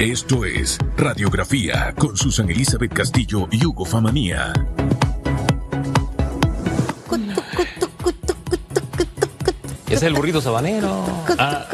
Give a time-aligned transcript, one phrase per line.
[0.00, 4.50] Esto es Radiografía con Susan Elizabeth Castillo y Hugo Famanía.
[9.84, 11.04] Ese es el burrito sabanero.
[11.38, 11.66] Ah,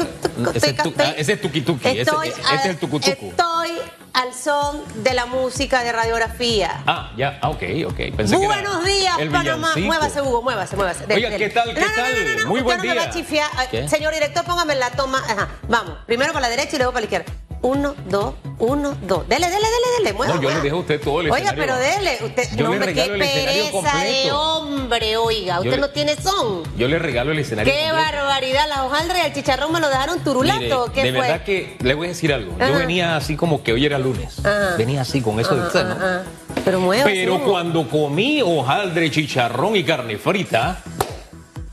[0.53, 1.87] ese, es tu, ah, ese es tuki tuki.
[1.87, 3.27] Ese, es el tucutucu.
[3.27, 3.71] estoy
[4.11, 6.83] al son de la música de radiografía.
[6.85, 7.95] Ah, ya, ah, ok, ok.
[8.17, 9.71] Pensé que era Buenos días, Panamá.
[9.77, 11.05] Muévase, Hugo, muévase, muévase.
[11.09, 11.29] Oiga.
[11.37, 12.13] ¿qué tal, qué No, tal?
[12.13, 13.87] No, no, no, Muy buen no me va a día.
[13.87, 15.19] Señor director, póngame la toma.
[15.19, 15.99] Ajá, vamos.
[16.05, 17.46] Primero para la derecha y luego para la izquierda.
[17.61, 19.27] Uno, dos, uno, dos.
[19.27, 20.13] Dele, dele, dele, dele.
[20.13, 21.63] Mueva, No, yo le dejo a usted todo el Oiga, escenario.
[21.65, 22.17] pero dele.
[22.23, 25.57] Usted, Yo no, hombre, qué pereza de hombre, oiga.
[25.59, 26.63] Usted le- no tiene son.
[26.77, 27.73] Yo le regalo el escenario.
[27.73, 28.15] Qué completo.
[28.15, 28.67] barbaridad.
[28.69, 30.59] La hojaldra y el chicharrón me lo dejaron turulato.
[30.87, 31.21] Mire, ¿Qué de fue?
[31.27, 32.53] verdad que le voy a decir algo.
[32.59, 32.69] Ajá.
[32.69, 34.39] Yo venía así como que hoy era lunes.
[34.45, 34.75] Ajá.
[34.77, 35.95] Venía así con eso de usted, ¿no?
[35.99, 36.21] Ah,
[36.63, 37.05] Pero mueva.
[37.05, 40.77] Pero cuando comí hojaldre, chicharrón y carne frita,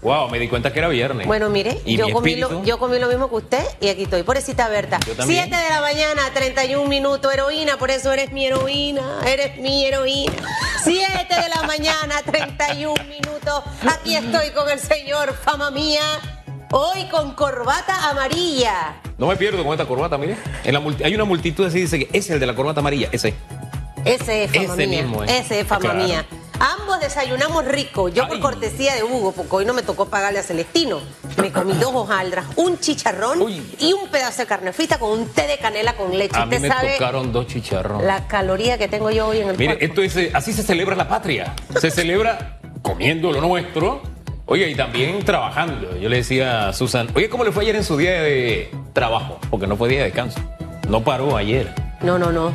[0.04, 1.26] wow, me di cuenta que era viernes.
[1.26, 4.22] Bueno, mire, yo comí, lo, espíritu- yo comí lo mismo que usted y aquí estoy.
[4.22, 5.00] Pobrecita Berta.
[5.06, 5.48] Yo también.
[5.48, 10.32] 7 de la mañana, 31 minutos, heroína, por eso eres mi heroína, eres mi heroína.
[10.84, 13.62] 7 de la mañana, 31 minutos.
[13.90, 16.02] Aquí estoy con el señor Fama Mía,
[16.70, 19.00] hoy con corbata amarilla.
[19.16, 20.36] No me pierdo con esta corbata, mire.
[20.64, 23.08] En la multi- hay una multitud así dice que es el de la corbata amarilla,
[23.12, 23.34] ese.
[24.04, 25.02] Ese es Fama Ese Mía.
[25.02, 25.24] mismo.
[25.24, 25.98] Ese es Fama Claro.
[26.04, 26.26] Mía.
[26.78, 28.08] Ambos desayunamos rico.
[28.08, 28.40] Yo por Ay.
[28.40, 31.00] cortesía de Hugo, porque hoy no me tocó pagarle a Celestino.
[31.36, 33.62] Me comí dos hojaldras, un chicharrón Uy.
[33.78, 36.38] y un pedazo de carne frita con un té de canela con leche.
[36.38, 38.06] A mí me sabe tocaron dos chicharrones.
[38.06, 39.84] la caloría que tengo yo hoy en el Mire, cuerpo.
[39.84, 41.54] esto es, eh, así se celebra la patria.
[41.78, 44.00] Se celebra comiendo lo nuestro.
[44.46, 45.96] Oye, y también trabajando.
[45.98, 49.38] Yo le decía a Susan, oye, ¿cómo le fue ayer en su día de trabajo?
[49.50, 50.38] Porque no fue día de descanso.
[50.88, 51.74] No paró ayer.
[52.00, 52.52] No, no, no.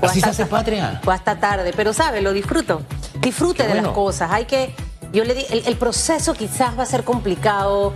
[0.00, 1.00] Fue Así se hasta- hace patria.
[1.02, 2.82] Fue hasta tarde, pero sabe, lo disfruto.
[3.20, 4.30] Disfrute Qué de las cosas.
[4.30, 4.74] Hay que,
[5.12, 7.92] yo le di, el, el proceso quizás va a ser complicado,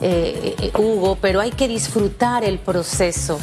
[0.00, 3.38] eh, eh, Hugo, pero hay que disfrutar el proceso.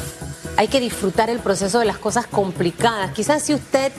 [0.56, 3.12] Hay que disfrutar el proceso de las cosas complicadas.
[3.12, 3.92] Quizás si usted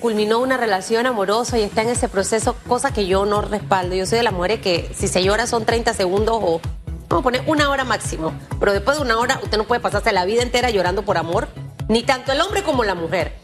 [0.00, 3.94] culminó una relación amorosa y está en ese proceso, cosa que yo no respaldo.
[3.94, 6.60] Yo soy de las mujeres que si se llora son 30 segundos o
[7.08, 8.32] vamos a poner una hora máximo.
[8.58, 11.48] Pero después de una hora usted no puede pasarse la vida entera llorando por amor,
[11.88, 13.38] ni tanto el hombre como la mujer.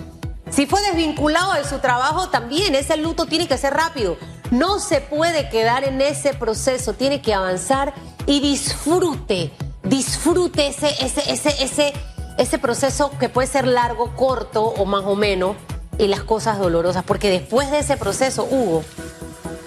[0.51, 4.17] Si fue desvinculado de su trabajo, también ese luto tiene que ser rápido.
[4.51, 7.93] No se puede quedar en ese proceso, tiene que avanzar
[8.27, 11.93] y disfrute, disfrute ese, ese, ese, ese,
[12.39, 15.57] ese proceso que puede ser largo, corto o más o menos,
[15.99, 17.05] y las cosas dolorosas.
[17.05, 18.85] Porque después de ese proceso, Hugo,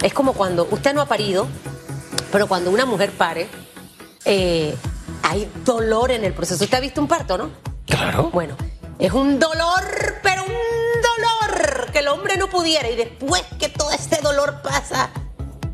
[0.02, 1.48] es como cuando usted no ha parido,
[2.32, 3.48] pero cuando una mujer pare,
[4.26, 4.76] eh,
[5.24, 6.64] hay dolor en el proceso.
[6.64, 7.52] Usted ha visto un parto, ¿no?
[7.86, 8.30] Claro.
[8.32, 8.56] Bueno,
[8.98, 9.84] es un dolor,
[10.24, 10.71] pero un
[11.92, 12.90] que el hombre no pudiera.
[12.90, 15.10] Y después que todo ese dolor pasa,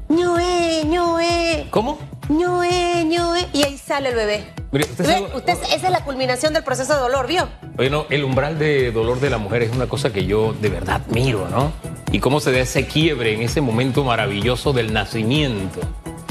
[0.10, 2.00] ñoe, ñoe, ¿Cómo?
[2.30, 4.54] ñoe, ñoe, y ahí sale el bebé.
[4.72, 7.48] Mire, usted sabe- Usted- esa es la culminación del proceso de dolor, ¿vio?
[7.76, 11.02] Bueno, el umbral de dolor de la mujer es una cosa que yo de verdad
[11.10, 11.72] miro, ¿no?
[12.12, 15.80] Y cómo se da ese quiebre en ese momento maravilloso del nacimiento.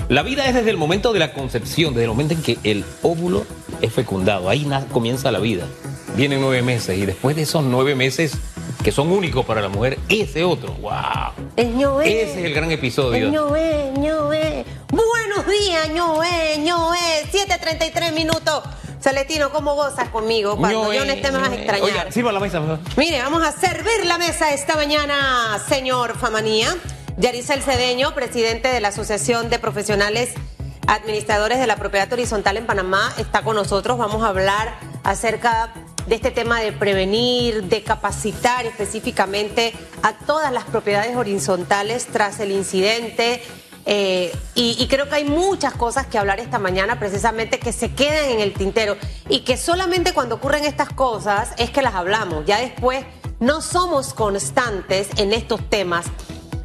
[0.08, 2.84] La vida es desde el momento de la concepción, desde el momento en que el
[3.02, 3.44] óvulo
[3.80, 4.48] es fecundado.
[4.48, 5.64] Ahí comienza la vida.
[6.14, 8.34] Vienen nueve meses y después de esos nueve meses
[8.86, 10.92] que son únicos para la mujer, ese otro, wow.
[11.56, 12.22] Es ñoe.
[12.22, 13.30] Ese es el gran episodio.
[13.30, 14.64] ñoe, ñoe.
[14.92, 17.24] Buenos días, ñoe, ñoe.
[17.32, 18.62] 7.33 minutos.
[19.00, 20.56] Celestino, ¿cómo gozas conmigo?
[20.56, 21.58] Cuando Ñoe, yo no esté me vas a ñoe.
[21.62, 21.84] extrañar.
[21.84, 22.78] Oiga, sirva la mesa, mejor.
[22.96, 26.72] Mire, vamos a servir la mesa esta mañana, señor Famanía.
[27.16, 30.30] Yaricel Cedeño, presidente de la Asociación de Profesionales
[30.86, 33.98] Administradores de la Propiedad Horizontal en Panamá, está con nosotros.
[33.98, 35.72] Vamos a hablar acerca
[36.06, 39.72] de este tema de prevenir, de capacitar específicamente
[40.02, 43.42] a todas las propiedades horizontales tras el incidente.
[43.88, 48.30] Eh, y, creo que hay muchas cosas que hablar esta mañana precisamente que se quedan
[48.30, 48.96] en el tintero
[49.28, 52.44] y que solamente cuando ocurren estas cosas es que las hablamos.
[52.46, 53.04] Ya después
[53.38, 56.06] no somos constantes en estos temas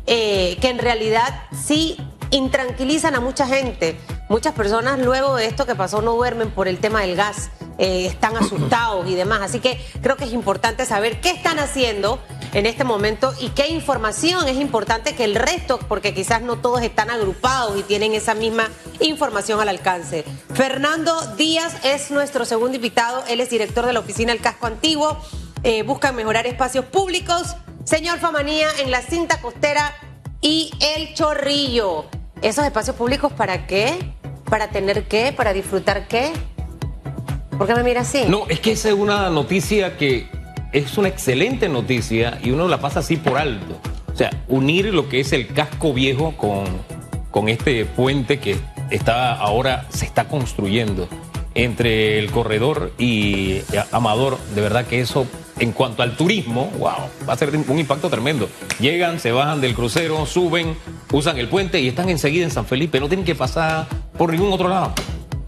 [0.07, 1.97] eh, que en realidad sí
[2.31, 3.99] intranquilizan a mucha gente.
[4.29, 8.05] Muchas personas luego de esto que pasó no duermen por el tema del gas, eh,
[8.05, 9.41] están asustados y demás.
[9.41, 12.19] Así que creo que es importante saber qué están haciendo
[12.53, 16.81] en este momento y qué información es importante que el resto, porque quizás no todos
[16.81, 18.69] están agrupados y tienen esa misma
[18.99, 20.25] información al alcance.
[20.53, 25.17] Fernando Díaz es nuestro segundo invitado, él es director de la oficina El Casco Antiguo,
[25.63, 27.55] eh, buscan mejorar espacios públicos.
[27.83, 29.93] Señor Famanía, en la cinta costera
[30.41, 32.05] y el chorrillo.
[32.41, 34.13] ¿Esos espacios públicos para qué?
[34.49, 35.31] ¿Para tener qué?
[35.31, 36.33] ¿Para disfrutar qué?
[37.61, 38.23] ¿Por qué me mira así?
[38.27, 40.25] No, es que esa es una noticia que
[40.71, 43.79] es una excelente noticia y uno la pasa así por alto.
[44.11, 46.65] O sea, unir lo que es el casco viejo con,
[47.29, 48.57] con este puente que
[48.89, 51.07] está ahora se está construyendo.
[51.53, 53.61] entre el corredor y
[53.91, 55.27] Amador, de verdad que eso
[55.59, 58.49] en cuanto al turismo, wow, va a ser un impacto tremendo.
[58.79, 60.75] Llegan, se bajan del crucero, suben,
[61.11, 63.85] usan el puente y están enseguida en San Felipe, no tienen que pasar
[64.17, 64.95] por ningún otro lado.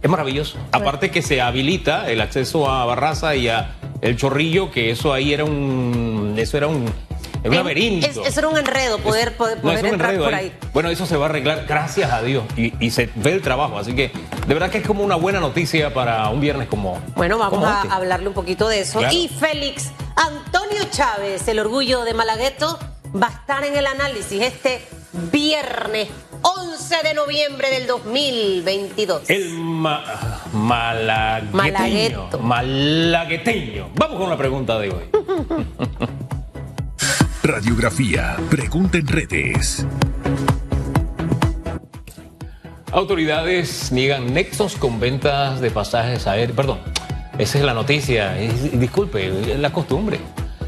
[0.04, 0.58] Es maravilloso.
[0.74, 5.34] Aparte que se habilita el acceso a Barraza y a El Chorrillo, que eso ahí
[5.34, 6.94] era un eso era un
[7.44, 8.08] es un laberinto.
[8.08, 10.54] eso era un enredo, poder, poder, entrar por ahí.
[10.74, 12.44] Bueno, eso se va a arreglar, gracias a Dios.
[12.56, 13.78] Y, se ve el trabajo.
[13.78, 14.12] Así que
[14.48, 17.02] de verdad que es como una buena noticia para un viernes como.
[17.16, 17.94] Bueno, vamos a este.
[17.94, 19.02] hablarle un poquito de eso.
[19.12, 22.80] Y Félix Antonio Chávez, el orgullo de Malagueto,
[23.22, 24.82] va a estar en el análisis este
[25.32, 26.10] viernes
[26.44, 29.30] 11 de noviembre del 2022.
[29.30, 29.50] El
[30.54, 32.30] malagueteño.
[32.42, 33.90] Malagueteño.
[33.95, 35.04] Vamos con la pregunta de hoy.
[37.44, 38.38] Radiografía.
[38.50, 39.86] Pregunta en redes.
[42.92, 46.56] Autoridades niegan nexos con ventas de pasajes aéreos.
[46.56, 46.80] Perdón,
[47.38, 48.34] esa es la noticia.
[48.74, 50.19] Disculpe, es la costumbre.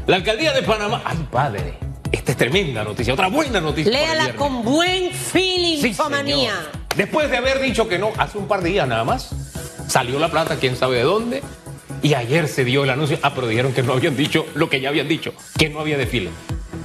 [0.06, 1.02] La alcaldía de Panamá.
[1.04, 1.85] ¡Ay, padre!
[2.12, 3.12] Esta es tremenda noticia.
[3.12, 3.90] Otra buena noticia.
[3.92, 5.96] Léala con buen feeling, sí,
[6.96, 9.30] Después de haber dicho que no, hace un par de días nada más,
[9.88, 11.42] salió la plata, quién sabe de dónde.
[12.02, 13.18] Y ayer se dio el anuncio.
[13.22, 15.98] Ah, pero dijeron que no habían dicho lo que ya habían dicho, que no había
[15.98, 16.30] desfile.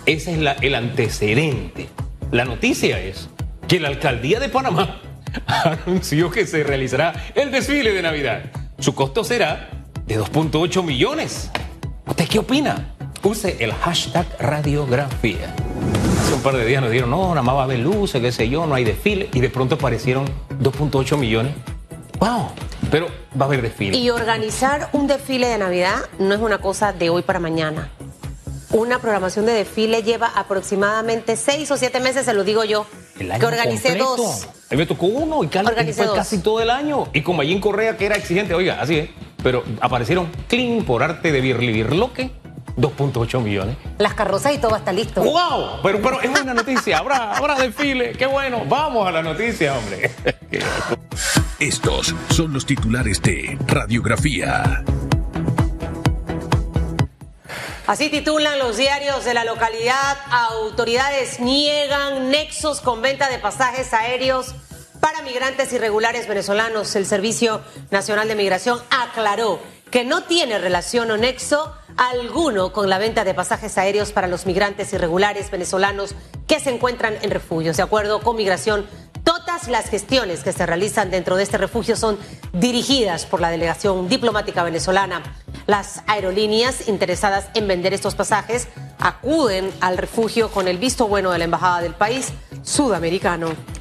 [0.05, 1.89] Ese es el antecedente.
[2.31, 3.29] La noticia es
[3.67, 5.01] que la alcaldía de Panamá
[5.45, 8.43] anunció que se realizará el desfile de Navidad.
[8.79, 9.69] Su costo será
[10.07, 11.51] de 2.8 millones.
[12.07, 12.95] ¿Usted qué opina?
[13.23, 15.53] Use el hashtag radiografía.
[16.21, 18.31] Hace un par de días nos dijeron, no, nada más va a haber luces, qué
[18.31, 19.29] sé yo, no hay desfile.
[19.33, 20.25] Y de pronto aparecieron
[20.59, 21.53] 2.8 millones.
[22.19, 22.49] ¡Wow!
[22.89, 23.07] Pero
[23.39, 23.97] va a haber desfile.
[23.97, 27.91] Y organizar un desfile de Navidad no es una cosa de hoy para mañana.
[28.71, 32.87] Una programación de desfile lleva aproximadamente seis o siete meses, se lo digo yo.
[33.17, 34.47] que organicé dos.
[34.69, 37.07] A mí me tocó uno y casi, fue casi todo el año.
[37.13, 39.09] Y con Mayín Correa, que era exigente, oiga, así es.
[39.43, 42.40] Pero aparecieron clean por arte de Birli Birloque.
[42.77, 43.77] 2.8 millones.
[43.97, 45.21] Las carrozas y todo está listo.
[45.23, 45.81] ¡Wow!
[45.83, 46.99] Pero, pero es una noticia.
[46.99, 48.13] Habrá, habrá desfile.
[48.13, 48.63] ¡Qué bueno!
[48.67, 50.11] Vamos a la noticia, hombre.
[51.59, 54.83] Estos son los titulares de Radiografía.
[57.87, 60.17] Así titulan los diarios de la localidad.
[60.31, 64.55] Autoridades niegan nexos con venta de pasajes aéreos
[65.01, 66.95] para migrantes irregulares venezolanos.
[66.95, 69.59] El Servicio Nacional de Migración aclaró
[69.91, 74.45] que no tiene relación o nexo alguno con la venta de pasajes aéreos para los
[74.45, 76.15] migrantes irregulares venezolanos
[76.47, 77.75] que se encuentran en refugios.
[77.75, 78.87] De acuerdo con Migración,
[79.25, 82.17] todas las gestiones que se realizan dentro de este refugio son
[82.53, 85.21] dirigidas por la delegación diplomática venezolana.
[85.67, 91.37] Las aerolíneas interesadas en vender estos pasajes acuden al refugio con el visto bueno de
[91.37, 92.31] la embajada del país
[92.63, 93.80] sudamericano.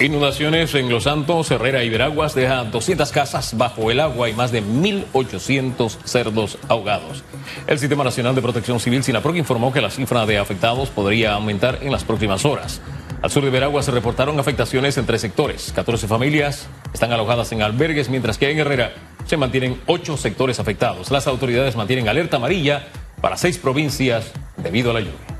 [0.00, 4.52] Inundaciones en Los Santos, Herrera y Veraguas dejan 200 casas bajo el agua y más
[4.52, 7.24] de 1.800 cerdos ahogados.
[7.66, 11.80] El Sistema Nacional de Protección Civil, SINAPROC, informó que la cifra de afectados podría aumentar
[11.82, 12.80] en las próximas horas.
[13.22, 15.72] Al sur de Veragua se reportaron afectaciones en tres sectores.
[15.74, 18.92] 14 familias están alojadas en albergues, mientras que en Herrera
[19.26, 21.10] se mantienen ocho sectores afectados.
[21.10, 22.86] Las autoridades mantienen alerta amarilla
[23.20, 25.37] para seis provincias debido a la lluvia.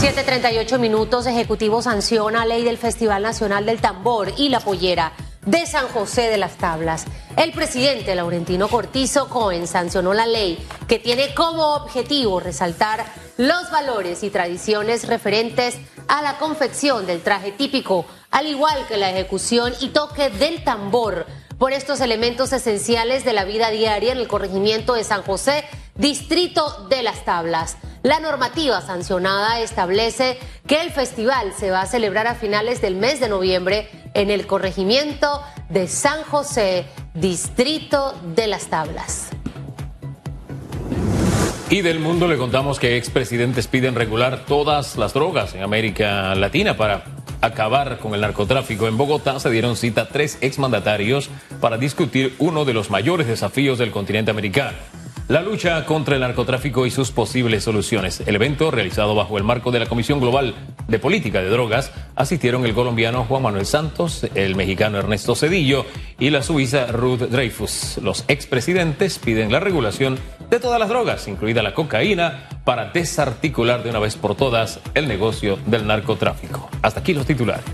[0.00, 5.12] 7.38 minutos, Ejecutivo sanciona ley del Festival Nacional del Tambor y la Pollera
[5.44, 7.04] de San José de las Tablas.
[7.36, 13.06] El presidente Laurentino Cortizo Cohen sancionó la ley que tiene como objetivo resaltar
[13.38, 15.76] los valores y tradiciones referentes
[16.06, 21.26] a la confección del traje típico, al igual que la ejecución y toque del tambor
[21.58, 25.64] por estos elementos esenciales de la vida diaria en el corregimiento de San José,
[25.96, 27.78] distrito de las tablas.
[28.08, 33.20] La normativa sancionada establece que el festival se va a celebrar a finales del mes
[33.20, 39.28] de noviembre en el corregimiento de San José, distrito de las tablas.
[41.68, 46.78] Y del mundo le contamos que expresidentes piden regular todas las drogas en América Latina
[46.78, 47.04] para
[47.42, 48.88] acabar con el narcotráfico.
[48.88, 51.28] En Bogotá se dieron cita tres exmandatarios
[51.60, 54.78] para discutir uno de los mayores desafíos del continente americano.
[55.28, 58.22] La lucha contra el narcotráfico y sus posibles soluciones.
[58.24, 60.54] El evento, realizado bajo el marco de la Comisión Global
[60.88, 65.84] de Política de Drogas, asistieron el colombiano Juan Manuel Santos, el mexicano Ernesto Cedillo
[66.18, 67.98] y la suiza Ruth Dreyfus.
[68.02, 70.18] Los expresidentes piden la regulación
[70.48, 75.08] de todas las drogas, incluida la cocaína, para desarticular de una vez por todas el
[75.08, 76.70] negocio del narcotráfico.
[76.80, 77.66] Hasta aquí los titulares.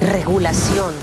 [0.00, 0.94] Regulación.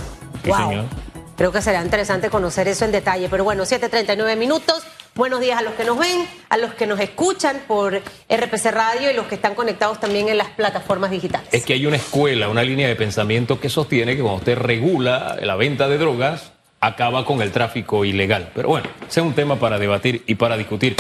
[0.46, 1.01] wow.
[1.42, 3.28] Creo que será interesante conocer eso en detalle.
[3.28, 4.84] Pero bueno, 7.39 minutos.
[5.16, 9.10] Buenos días a los que nos ven, a los que nos escuchan por RPC Radio
[9.10, 11.48] y los que están conectados también en las plataformas digitales.
[11.52, 15.36] Es que hay una escuela, una línea de pensamiento que sostiene que cuando usted regula
[15.42, 18.52] la venta de drogas, acaba con el tráfico ilegal.
[18.54, 20.96] Pero bueno, es un tema para debatir y para discutir.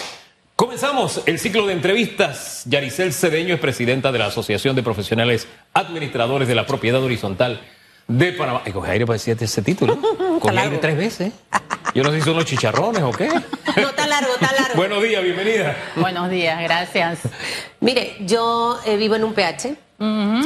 [0.55, 2.63] Comenzamos el ciclo de entrevistas.
[2.65, 7.62] Yaricel Cedeño es presidenta de la Asociación de Profesionales Administradores de la Propiedad Horizontal
[8.08, 8.62] de Panamá.
[8.65, 10.00] Y coge aire para decir ese título.
[10.41, 11.34] Coge aire tres veces.
[11.93, 13.27] Yo no sé si son los chicharrones o qué.
[13.77, 14.75] No, está largo, está largo.
[14.75, 15.77] Buenos días, bienvenida.
[15.96, 17.20] Buenos días, gracias.
[17.79, 19.75] Mire, yo eh, vivo en un PH.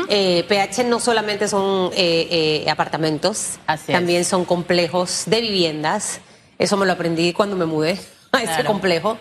[0.10, 3.98] Eh, PH no solamente son eh, eh, apartamentos, Así es.
[3.98, 6.20] también son complejos de viviendas.
[6.60, 7.98] Eso me lo aprendí cuando me mudé
[8.34, 8.66] a ese Claro.
[8.66, 9.18] complejo.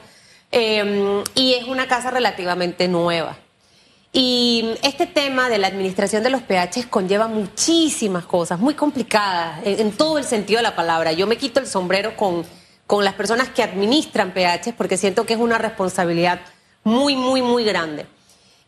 [0.50, 3.36] Eh, y es una casa relativamente nueva.
[4.16, 9.90] Y este tema de la administración de los PHs conlleva muchísimas cosas, muy complicadas, en,
[9.90, 11.10] todo el sentido de la palabra.
[11.10, 12.46] Yo me quito el sombrero con,
[12.86, 16.42] con las personas que administran PHs porque siento que es una responsabilidad
[16.84, 18.06] muy, muy, muy grande.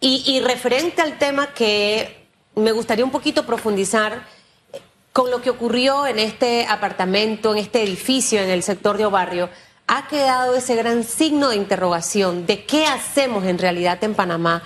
[0.00, 2.26] Y, y referente al tema que
[2.56, 4.26] me gustaría un poquito profundizar
[4.72, 4.80] eh,
[5.12, 9.48] con lo que ocurrió en este apartamento, en este edificio, en el sector de Obarrio,
[9.86, 14.64] ha quedado ese gran signo de interrogación de qué hacemos en realidad en Panamá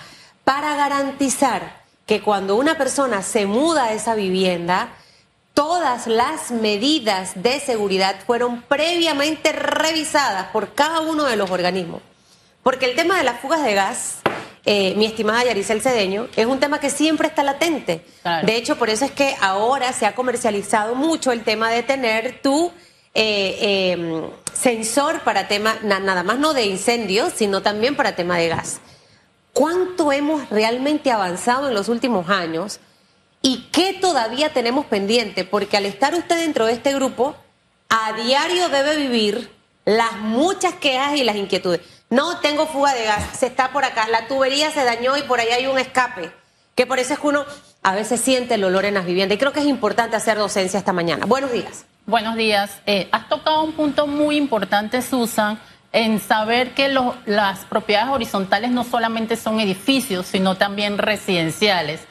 [0.50, 1.76] para garantizar
[2.06, 4.88] que cuando una persona se muda a esa vivienda,
[5.54, 12.02] todas las medidas de seguridad fueron previamente revisadas por cada uno de los organismos.
[12.64, 14.16] Porque el tema de las fugas de gas,
[14.66, 18.04] eh, mi estimada Yaricel Cedeño, es un tema que siempre está latente.
[18.22, 18.44] Claro.
[18.44, 22.40] De hecho, por eso es que ahora se ha comercializado mucho el tema de tener
[22.42, 22.72] tu
[23.14, 28.36] eh, eh, sensor para tema, na- nada más no de incendios, sino también para tema
[28.36, 28.80] de gas.
[29.52, 32.80] ¿Cuánto hemos realmente avanzado en los últimos años?
[33.42, 35.44] ¿Y qué todavía tenemos pendiente?
[35.44, 37.34] Porque al estar usted dentro de este grupo,
[37.88, 39.50] a diario debe vivir
[39.84, 41.80] las muchas quejas y las inquietudes.
[42.10, 45.40] No tengo fuga de gas, se está por acá, la tubería se dañó y por
[45.40, 46.32] ahí hay un escape.
[46.74, 47.44] Que por eso es que uno
[47.82, 49.36] a veces siente el olor en las viviendas.
[49.36, 51.26] Y creo que es importante hacer docencia esta mañana.
[51.26, 51.84] Buenos días.
[52.06, 52.80] Buenos días.
[52.86, 55.60] Eh, has tocado un punto muy importante, Susan,
[55.92, 56.88] en saber que
[57.26, 62.02] las propiedades horizontales no solamente son edificios, sino también residenciales.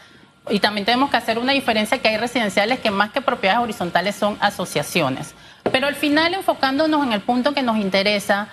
[0.50, 4.16] Y también tenemos que hacer una diferencia que hay residenciales que más que propiedades horizontales
[4.16, 5.34] son asociaciones.
[5.72, 8.48] Pero al final, enfocándonos en el punto que nos interesa,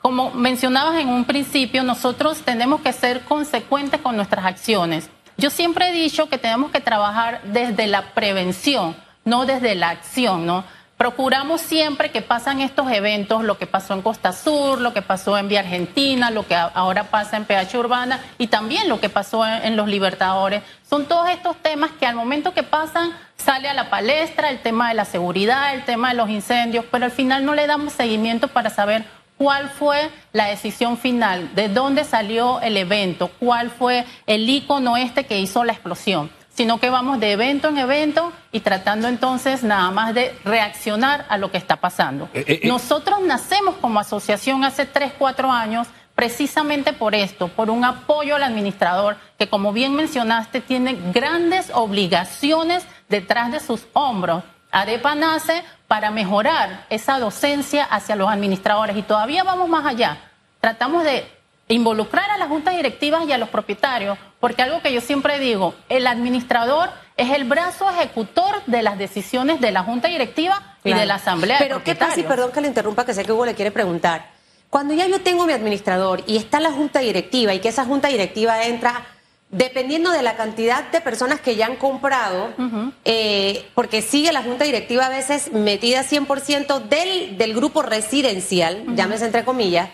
[0.00, 5.10] como mencionabas en un principio, nosotros tenemos que ser consecuentes con nuestras acciones.
[5.36, 10.46] Yo siempre he dicho que tenemos que trabajar desde la prevención, no desde la acción,
[10.46, 10.64] ¿no?
[11.00, 15.38] Procuramos siempre que pasan estos eventos, lo que pasó en Costa Sur, lo que pasó
[15.38, 19.46] en Vía Argentina, lo que ahora pasa en PH Urbana y también lo que pasó
[19.46, 20.62] en, en Los Libertadores.
[20.86, 24.90] Son todos estos temas que al momento que pasan sale a la palestra el tema
[24.90, 28.48] de la seguridad, el tema de los incendios, pero al final no le damos seguimiento
[28.48, 29.06] para saber
[29.38, 35.24] cuál fue la decisión final, de dónde salió el evento, cuál fue el icono este
[35.24, 39.90] que hizo la explosión, sino que vamos de evento en evento y tratando entonces nada
[39.90, 42.28] más de reaccionar a lo que está pasando.
[42.34, 42.68] Eh, eh, eh.
[42.68, 48.42] Nosotros nacemos como asociación hace 3, 4 años precisamente por esto, por un apoyo al
[48.42, 54.44] administrador que como bien mencionaste tiene grandes obligaciones detrás de sus hombros.
[54.70, 60.18] ADEPA nace para mejorar esa docencia hacia los administradores y todavía vamos más allá.
[60.60, 61.39] Tratamos de
[61.74, 65.74] involucrar a las juntas directivas y a los propietarios, porque algo que yo siempre digo,
[65.88, 71.06] el administrador es el brazo ejecutor de las decisiones de la junta directiva y de
[71.06, 71.58] la asamblea.
[71.58, 72.18] de Pero ¿qué pasa?
[72.18, 74.30] Y perdón que le interrumpa, que sé que Hugo le quiere preguntar.
[74.68, 78.08] Cuando ya yo tengo mi administrador y está la junta directiva y que esa junta
[78.08, 79.04] directiva entra,
[79.50, 82.50] dependiendo de la cantidad de personas que ya han comprado,
[83.04, 89.26] eh, porque sigue la junta directiva a veces metida 100% del, del grupo residencial, llámese
[89.26, 89.90] entre comillas,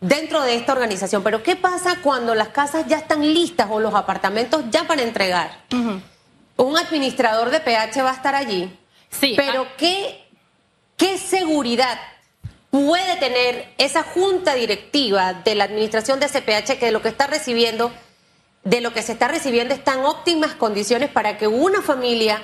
[0.00, 1.22] dentro de esta organización.
[1.22, 5.64] Pero ¿qué pasa cuando las casas ya están listas o los apartamentos ya para entregar?
[6.56, 8.76] Un administrador de PH va a estar allí.
[9.10, 10.24] Sí, Pero ¿qué,
[10.96, 11.98] ¿qué seguridad
[12.70, 17.26] puede tener esa junta directiva de la administración de CPH que de lo que está
[17.26, 17.92] recibiendo,
[18.62, 22.42] de lo que se está recibiendo está en óptimas condiciones para que una familia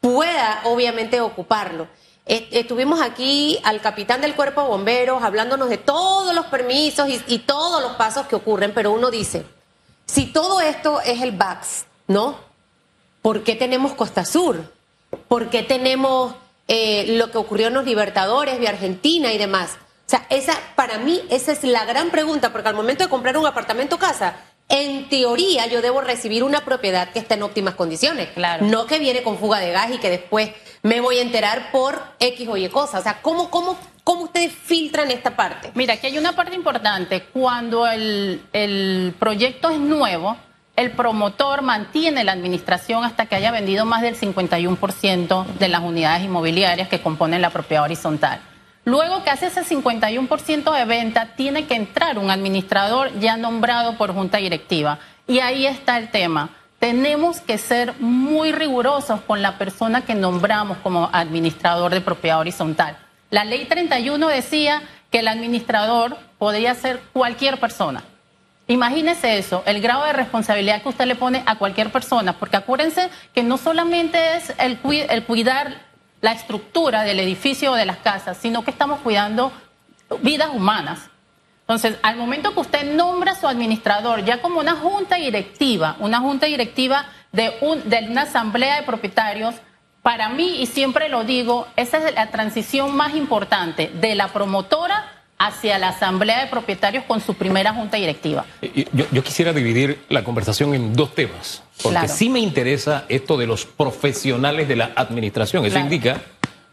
[0.00, 1.88] pueda obviamente ocuparlo?
[2.26, 7.38] Estuvimos aquí al capitán del cuerpo de bomberos hablándonos de todos los permisos y, y
[7.38, 9.46] todos los pasos que ocurren, pero uno dice,
[10.06, 12.36] si todo esto es el VAX, ¿no?
[13.22, 14.72] ¿Por qué tenemos Costa Sur?
[15.28, 16.34] ¿Por qué tenemos
[16.68, 19.70] eh, lo que ocurrió en los Libertadores de Argentina y demás?
[20.06, 23.36] O sea, esa, para mí, esa es la gran pregunta, porque al momento de comprar
[23.36, 24.36] un apartamento o casa,
[24.68, 28.28] en teoría yo debo recibir una propiedad que está en óptimas condiciones.
[28.34, 28.66] Claro.
[28.66, 30.50] No que viene con fuga de gas y que después
[30.82, 33.00] me voy a enterar por X o Y cosas.
[33.00, 35.70] O sea, ¿cómo, cómo, cómo usted ustedes filtran esta parte?
[35.74, 37.22] Mira, aquí hay una parte importante.
[37.32, 40.36] Cuando el, el proyecto es nuevo,
[40.76, 46.24] el promotor mantiene la administración hasta que haya vendido más del 51% de las unidades
[46.24, 48.40] inmobiliarias que componen la propiedad horizontal.
[48.86, 54.14] Luego que hace ese 51% de venta, tiene que entrar un administrador ya nombrado por
[54.14, 55.00] junta directiva.
[55.26, 56.50] Y ahí está el tema.
[56.78, 62.96] Tenemos que ser muy rigurosos con la persona que nombramos como administrador de propiedad horizontal.
[63.30, 68.04] La ley 31 decía que el administrador podría ser cualquier persona.
[68.68, 73.10] Imagínese eso, el grado de responsabilidad que usted le pone a cualquier persona, porque acuérdense
[73.34, 74.78] que no solamente es el,
[75.08, 75.85] el cuidar
[76.26, 79.52] la estructura del edificio o de las casas, sino que estamos cuidando
[80.22, 81.08] vidas humanas.
[81.60, 86.18] Entonces, al momento que usted nombra a su administrador ya como una junta directiva, una
[86.18, 89.54] junta directiva de, un, de una asamblea de propietarios,
[90.02, 95.04] para mí, y siempre lo digo, esa es la transición más importante de la promotora
[95.38, 98.44] hacia la asamblea de propietarios con su primera junta directiva.
[98.92, 103.66] Yo, quisiera dividir la conversación en dos temas, porque sí me interesa esto de los
[103.66, 105.64] profesionales de la administración.
[105.64, 106.20] Eso indica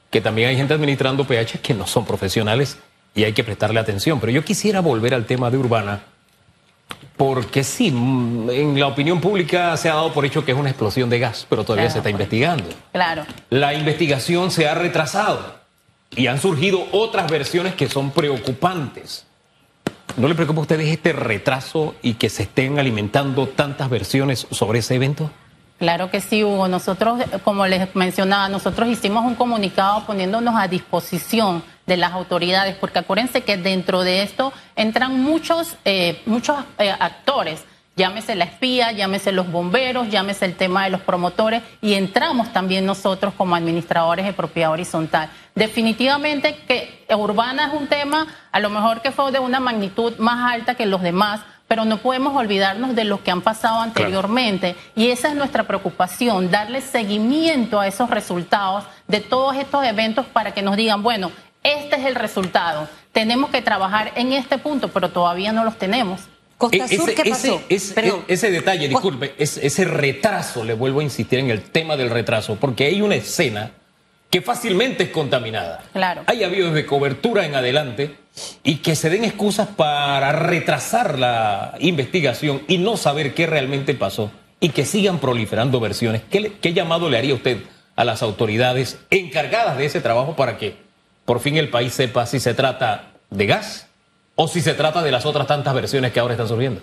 [0.10, 2.78] que también hay gente administrando PH que no son profesionales
[3.16, 4.20] y hay que prestarle atención.
[4.20, 6.02] Pero yo quisiera volver al tema de Urbana,
[7.18, 11.10] porque sí, en la opinión pública se ha dado por hecho que es una explosión
[11.10, 12.66] de gas, pero todavía se está investigando.
[12.92, 13.26] Claro.
[13.50, 15.63] La investigación se ha retrasado
[16.16, 19.26] y han surgido otras versiones que son preocupantes.
[20.16, 24.80] ¿No le preocupa a ustedes este retraso y que se estén alimentando tantas versiones sobre
[24.80, 25.32] ese evento?
[25.80, 26.68] Claro que sí, Hugo.
[26.68, 33.00] Nosotros, como les mencionaba, nosotros hicimos un comunicado poniéndonos a disposición de las autoridades, porque
[33.00, 37.66] acuérdense que dentro de esto entran muchos, eh, muchos eh, actores
[37.96, 42.88] Llámese la espía, llámese los bomberos, llámese el tema de los promotores y entramos también
[42.88, 45.30] nosotros como administradores de propiedad horizontal.
[45.54, 50.52] Definitivamente que urbana es un tema a lo mejor que fue de una magnitud más
[50.52, 55.10] alta que los demás, pero no podemos olvidarnos de lo que han pasado anteriormente y
[55.10, 60.64] esa es nuestra preocupación, darle seguimiento a esos resultados de todos estos eventos para que
[60.64, 61.32] nos digan, bueno,
[61.62, 66.28] este es el resultado, tenemos que trabajar en este punto, pero todavía no los tenemos.
[66.58, 67.62] Costa e-, Sur, ¿qué pasó?
[67.70, 72.58] Ese, ese detalle, disculpe, ese retraso, le vuelvo a insistir en el tema del retraso,
[72.60, 73.72] porque hay una escena
[74.34, 75.84] que fácilmente es contaminada.
[75.94, 76.24] Claro.
[76.26, 78.16] Hay aviones de cobertura en adelante
[78.64, 84.32] y que se den excusas para retrasar la investigación y no saber qué realmente pasó
[84.60, 86.24] y que sigan proliferando versiones.
[86.32, 87.60] ¿Qué, qué llamado le haría usted
[87.96, 90.78] a las autoridades encargadas de ese trabajo para que
[91.26, 93.88] por fin el país sepa si se trata de gas?
[94.36, 96.82] O si se trata de las otras tantas versiones que ahora están surgiendo?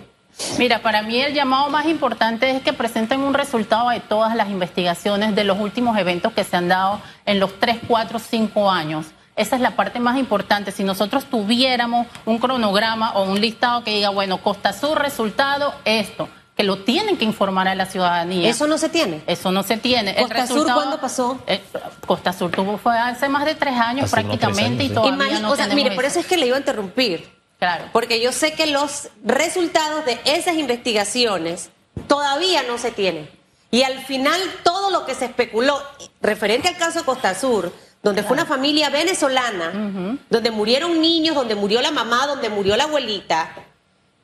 [0.57, 4.49] Mira, para mí el llamado más importante es que presenten un resultado de todas las
[4.49, 9.07] investigaciones de los últimos eventos que se han dado en los 3, 4, 5 años.
[9.35, 10.71] Esa es la parte más importante.
[10.71, 16.29] Si nosotros tuviéramos un cronograma o un listado que diga, bueno, Costa Sur, resultado, esto,
[16.55, 18.49] que lo tienen que informar a la ciudadanía.
[18.49, 19.21] ¿Eso no se tiene?
[19.27, 20.15] Eso no se tiene.
[20.15, 21.39] ¿Costa Sur cuándo pasó?
[21.47, 21.61] Eh,
[22.05, 25.67] Costa Sur tuvo, fue hace más de tres años prácticamente y todavía no o sea,
[25.67, 27.89] Mire, por eso es que le iba a interrumpir Claro.
[27.93, 31.69] Porque yo sé que los resultados de esas investigaciones
[32.07, 33.29] todavía no se tienen.
[33.69, 35.79] Y al final todo lo que se especuló
[36.21, 37.71] referente al caso Costa Sur,
[38.01, 42.85] donde fue una familia venezolana, donde murieron niños, donde murió la mamá, donde murió la
[42.85, 43.53] abuelita,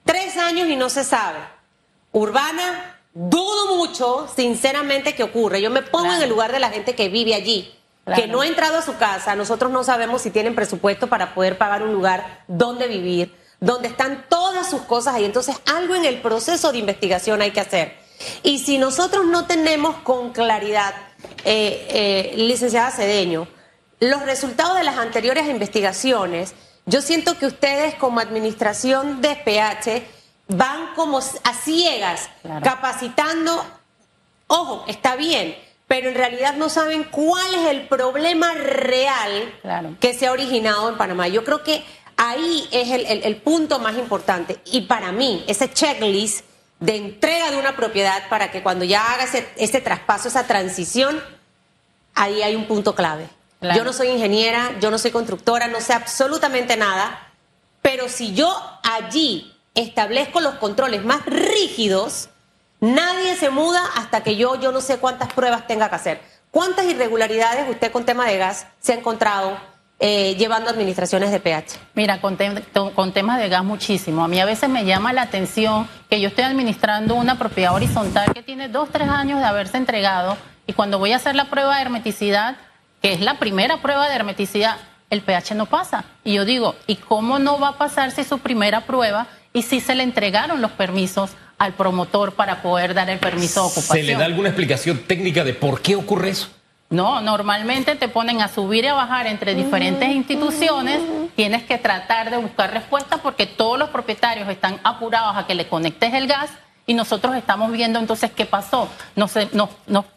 [0.04, 1.38] tres años y no se sabe.
[2.14, 5.62] Urbana, dudo mucho, sinceramente, que ocurre.
[5.62, 7.77] Yo me pongo en el lugar de la gente que vive allí
[8.16, 11.58] que no ha entrado a su casa, nosotros no sabemos si tienen presupuesto para poder
[11.58, 15.26] pagar un lugar donde vivir, donde están todas sus cosas ahí.
[15.26, 17.98] Entonces, algo en el proceso de investigación hay que hacer.
[18.44, 20.94] Y si nosotros no tenemos con claridad,
[21.44, 23.48] eh, eh, licenciada Cedeño,
[24.00, 26.54] los resultados de las anteriores investigaciones,
[26.86, 30.08] yo siento que ustedes como administración de PH
[30.48, 32.30] van como a ciegas,
[32.64, 33.66] capacitando,
[34.48, 40.28] ojo, está bien, pero en realidad no saben cuál es el problema real que se
[40.28, 41.30] ha originado en Panamá.
[41.30, 41.84] Yo creo que
[42.18, 44.60] ahí es el, punto más importante.
[44.66, 46.46] Y para mí, ese checklist
[46.80, 51.24] de entrega de una propiedad para que cuando ya haga ese, traspaso, esa transición,
[52.16, 53.30] ahí hay un punto clave.
[53.62, 57.32] Yo no soy ingeniera, yo no soy constructora, no sé absolutamente nada,
[57.82, 62.30] pero si yo allí establezco los controles más rígidos,
[62.80, 66.22] Nadie se muda hasta que yo, yo no sé cuántas pruebas tenga que hacer.
[66.52, 69.58] ¿Cuántas irregularidades usted con tema de gas se ha encontrado
[70.00, 71.80] eh, llevando administraciones de pH?
[71.96, 72.38] Mira, con,
[72.94, 74.24] con temas de gas muchísimo.
[74.24, 78.32] A mí a veces me llama la atención que yo estoy administrando una propiedad horizontal
[78.34, 80.38] que tiene dos, tres años de haberse entregado
[80.68, 82.58] y cuando voy a hacer la prueba de hermeticidad,
[83.02, 84.78] que es la primera prueba de hermeticidad,
[85.10, 86.06] el pH no pasa.
[86.24, 89.80] Y yo digo, ¿y cómo no va a pasar si su primera prueba y si
[89.80, 93.98] se le entregaron los permisos al promotor para poder dar el permiso de ocupación?
[93.98, 96.50] ¿Se le da alguna explicación técnica de por qué ocurre eso?
[96.90, 101.02] No, normalmente te ponen a subir y a bajar entre diferentes instituciones,
[101.36, 105.68] tienes que tratar de buscar respuestas porque todos los propietarios están apurados a que le
[105.68, 106.50] conectes el gas
[106.86, 108.90] y nosotros estamos viendo entonces qué pasó.
[109.18, 109.70] Nos, nos,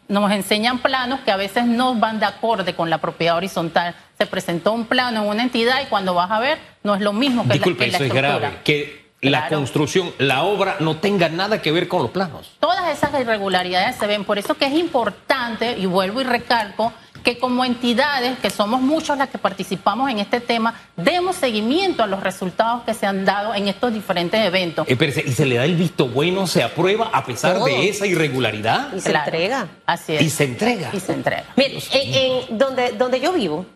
[0.09, 3.97] nos, enseñan planos que a veces no van de acorde con la propiedad horizontal.
[4.17, 7.13] Se presentó un plano en una entidad y cuando vas a ver no es lo
[7.13, 8.59] mismo que, Disculpe, la, que eso es grave.
[8.63, 12.53] Que la construcción, la obra no tenga nada que ver con los planos.
[12.61, 17.39] Todas esas irregularidades se ven, por eso que es importante, y vuelvo y recalco, que
[17.39, 22.23] como entidades, que somos muchos las que participamos en este tema, demos seguimiento a los
[22.23, 24.89] resultados que se han dado en estos diferentes eventos.
[24.89, 28.93] Eh, ¿Y se le da el visto bueno, se aprueba a pesar de esa irregularidad?
[28.95, 29.69] Y se entrega.
[29.87, 30.23] Así es.
[30.23, 30.91] Y se entrega.
[30.93, 31.45] Y se entrega.
[31.57, 33.67] Mire, en, donde, donde yo vivo,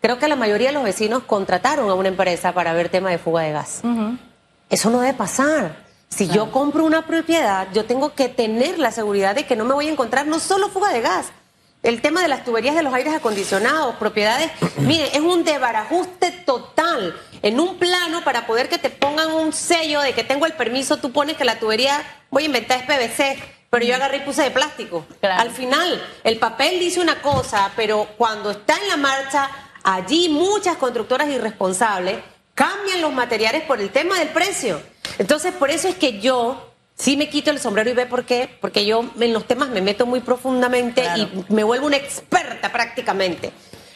[0.00, 3.18] creo que la mayoría de los vecinos contrataron a una empresa para ver tema de
[3.18, 3.82] fuga de gas.
[4.70, 5.84] Eso no debe pasar.
[6.08, 9.74] Si yo compro una propiedad, yo tengo que tener la seguridad de que no me
[9.74, 11.26] voy a encontrar no solo fuga de gas,
[11.82, 17.14] el tema de las tuberías de los aires acondicionados, propiedades, mire, es un debarajuste total.
[17.40, 20.96] En un plano, para poder que te pongan un sello de que tengo el permiso,
[20.96, 23.38] tú pones que la tubería, voy a inventar, es PVC,
[23.70, 25.06] pero yo agarré y puse de plástico.
[25.22, 29.48] Al final, el papel dice una cosa, pero cuando está en la marcha,
[29.84, 32.16] allí muchas constructoras irresponsables
[32.58, 34.82] cambian los materiales por el tema del precio.
[35.18, 38.50] Entonces, por eso es que yo sí me quito el sombrero y ve por qué,
[38.60, 43.52] porque yo en los temas me meto muy profundamente y me vuelvo una experta prácticamente,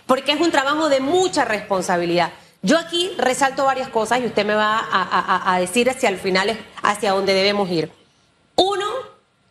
[0.06, 2.30] porque es un trabajo de mucha responsabilidad.
[2.62, 6.50] Yo aquí resalto varias cosas y usted me va a, a decir hacia el final
[6.50, 7.90] es hacia dónde debemos ir.
[8.54, 8.86] Uno,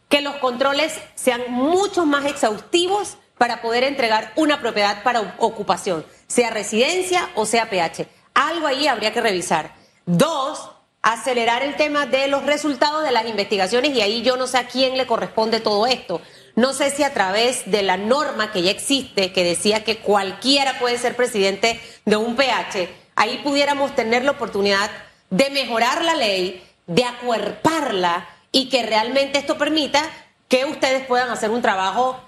[0.08, 6.50] que los controles sean mucho más exhaustivos para poder entregar una propiedad para ocupación, sea
[6.50, 8.21] residencia o sea PH.
[8.34, 9.76] Algo ahí habría que revisar.
[10.06, 14.58] Dos, acelerar el tema de los resultados de las investigaciones y ahí yo no sé
[14.58, 16.22] a quién le corresponde todo esto.
[16.56, 20.78] No sé si a través de la norma que ya existe, que decía que cualquiera
[20.80, 24.90] puede ser presidente de un PH, ahí pudiéramos tener la oportunidad
[25.30, 30.04] de mejorar la ley, de acuerparla y que realmente esto permita
[30.50, 32.20] que ustedes puedan hacer un trabajo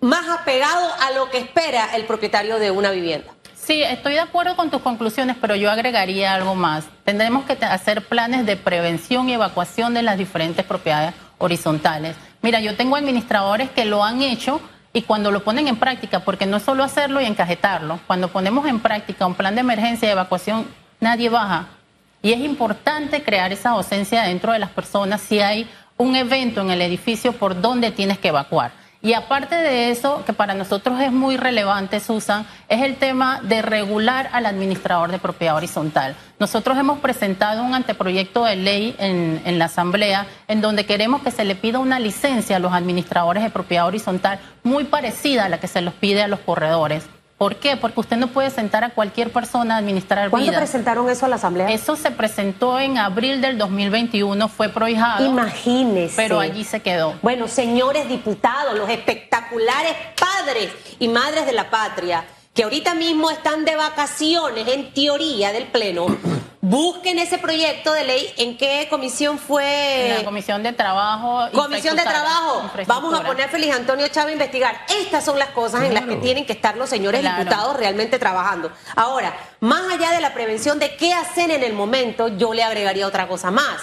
[0.00, 3.34] más apegado a lo que espera el propietario de una vivienda.
[3.70, 6.86] Sí, estoy de acuerdo con tus conclusiones, pero yo agregaría algo más.
[7.04, 12.16] Tendremos que hacer planes de prevención y evacuación de las diferentes propiedades horizontales.
[12.42, 14.60] Mira, yo tengo administradores que lo han hecho
[14.92, 18.66] y cuando lo ponen en práctica, porque no es solo hacerlo y encajetarlo, cuando ponemos
[18.66, 20.66] en práctica un plan de emergencia y evacuación,
[20.98, 21.66] nadie baja.
[22.22, 26.72] Y es importante crear esa docencia dentro de las personas si hay un evento en
[26.72, 28.79] el edificio por donde tienes que evacuar.
[29.02, 33.62] Y aparte de eso, que para nosotros es muy relevante, Susan, es el tema de
[33.62, 36.16] regular al administrador de propiedad horizontal.
[36.38, 41.44] Nosotros hemos presentado un anteproyecto de ley en, la Asamblea en donde queremos que se
[41.44, 45.66] le pida una licencia a los administradores de propiedad horizontal muy parecida a la que
[45.66, 47.04] se los pide a los corredores.
[47.40, 47.78] ¿Por qué?
[47.78, 51.36] Porque usted no puede sentar a cualquier persona a administrar ¿Cuándo presentaron eso a la
[51.36, 51.70] Asamblea?
[51.70, 55.24] Eso se presentó en abril del 2021, fue prohijado.
[55.24, 56.16] Imagínese.
[56.16, 57.14] Pero allí se quedó.
[57.22, 63.64] Bueno, señores diputados, los espectaculares padres y madres de la patria, que ahorita mismo están
[63.64, 66.06] de vacaciones, en teoría, del Pleno,
[66.60, 68.34] busquen ese proyecto de ley.
[68.38, 70.08] ¿En qué comisión fue?
[70.08, 71.48] En la Comisión de Trabajo.
[71.52, 72.70] Comisión de Trabajo.
[72.86, 74.84] Vamos a poner a Feliz Antonio Chávez a investigar.
[74.88, 78.72] Estas son las cosas en las que tienen que estar los señores diputados realmente trabajando.
[78.96, 83.06] Ahora, más allá de la prevención de qué hacer en el momento, yo le agregaría
[83.06, 83.80] otra cosa más.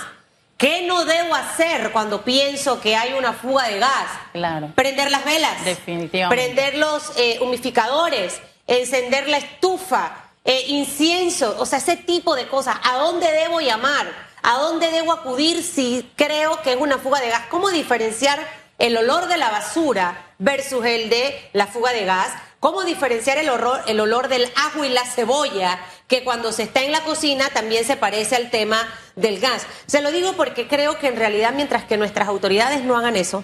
[0.58, 4.08] ¿Qué no debo hacer cuando pienso que hay una fuga de gas?
[4.34, 4.72] Claro.
[4.74, 5.64] Prender las velas.
[5.64, 6.36] Definitivamente.
[6.36, 12.78] Prender los eh, humificadores, encender la estufa eh, incienso, o sea, ese tipo de cosas.
[12.84, 14.08] ¿A dónde debo llamar?
[14.44, 17.44] ¿A dónde debo acudir si creo que es una fuga de gas?
[17.50, 18.40] ¿Cómo diferenciar
[18.80, 22.30] el olor de la basura versus el de la fuga de gas?
[22.62, 23.50] ¿Cómo diferenciar el,
[23.88, 27.84] el olor del ajo y la cebolla, que cuando se está en la cocina también
[27.84, 29.68] se parece al tema del gas?
[29.86, 33.44] Se lo digo porque creo que en realidad mientras que nuestras autoridades no hagan eso,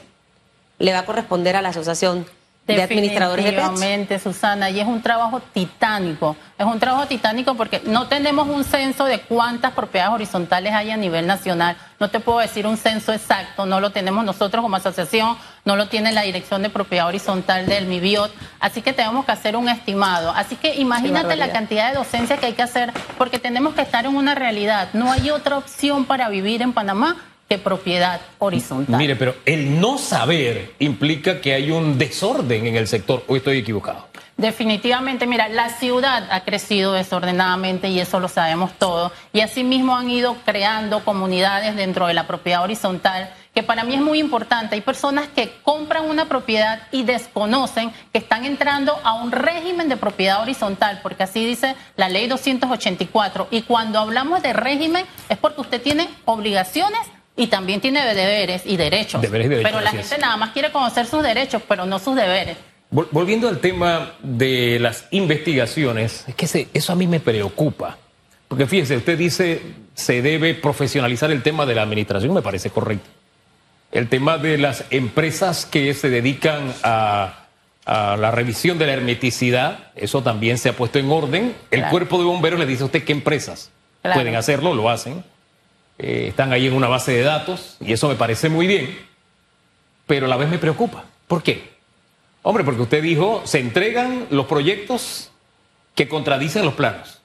[0.80, 2.26] le va a corresponder a la asociación
[2.66, 6.36] de administradores de Susana, y es un trabajo titánico.
[6.58, 10.98] Es un trabajo titánico porque no tenemos un censo de cuántas propiedades horizontales hay a
[10.98, 11.76] nivel nacional.
[12.00, 15.88] No te puedo decir un censo exacto, no lo tenemos nosotros como asociación, no lo
[15.88, 20.32] tiene la Dirección de Propiedad Horizontal del MIBIOT, así que tenemos que hacer un estimado.
[20.32, 24.06] Así que imagínate la cantidad de docencia que hay que hacer porque tenemos que estar
[24.06, 24.90] en una realidad.
[24.94, 27.18] No hay otra opción para vivir en Panamá
[27.54, 28.98] que propiedad horizontal.
[28.98, 33.60] Mire, pero el no saber implica que hay un desorden en el sector, o estoy
[33.60, 34.08] equivocado.
[34.38, 39.12] Definitivamente, mira, la ciudad ha crecido desordenadamente y eso lo sabemos todos.
[39.32, 44.02] Y asimismo han ido creando comunidades dentro de la propiedad horizontal, que para mí es
[44.02, 44.74] muy importante.
[44.74, 49.98] Hay personas que compran una propiedad y desconocen que están entrando a un régimen de
[49.98, 53.50] propiedad horizontal, porque así dice la ley 284.
[53.52, 57.00] Y cuando hablamos de régimen es porque usted tiene obligaciones
[57.36, 59.22] y también tiene deberes y derechos.
[59.22, 60.08] Deberes y derechos, pero la es.
[60.08, 62.58] gente nada más quiere conocer sus derechos, pero no sus deberes.
[62.92, 67.98] Vol- Volviendo al tema de las investigaciones, es que se- eso a mí me preocupa.
[68.48, 69.62] Porque fíjese, usted dice
[69.96, 73.10] se debe profesionalizar el tema de la administración, me parece correcto.
[73.92, 77.46] El tema de las empresas que se dedican a,
[77.86, 81.56] a la revisión de la hermeticidad, eso también se ha puesto en orden.
[81.72, 81.92] El Claro.
[81.92, 83.70] cuerpo de bomberos le dice a usted qué empresas
[84.02, 84.16] Claro.
[84.20, 85.24] pueden hacerlo, lo hacen.
[86.00, 88.98] Eh, están ahí en una base de datos y eso me parece muy bien,
[90.08, 91.04] pero a la vez me preocupa.
[91.28, 91.72] ¿Por qué?
[92.42, 95.30] Hombre, porque usted dijo, se entregan los proyectos
[95.96, 97.20] que contradicen los planos.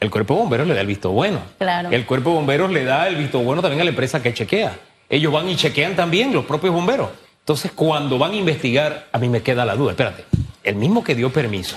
[0.00, 1.40] El cuerpo de bomberos le da el visto bueno.
[1.58, 1.90] Claro.
[1.90, 4.78] El cuerpo de bomberos le da el visto bueno también a la empresa que chequea.
[5.08, 7.10] Ellos van y chequean también los propios bomberos.
[7.40, 9.90] Entonces, cuando van a investigar, a mí me queda la duda.
[9.90, 10.24] Espérate,
[10.62, 11.76] el mismo que dio permiso,